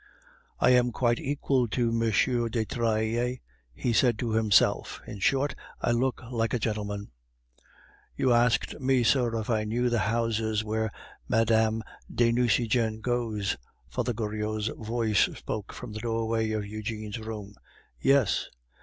[0.59, 2.49] "I am quite equal to M.
[2.49, 3.37] de Trailles,"
[3.71, 4.99] he said to himself.
[5.05, 7.11] "In short, I look like a gentleman."
[8.17, 10.89] "You asked me, sir, if I knew the houses where
[11.29, 11.83] Mme.
[12.11, 13.57] de Nucingen goes,"
[13.89, 17.53] Father Goriot's voice spoke from the doorway of Eugene's room.
[18.01, 18.49] "Yes."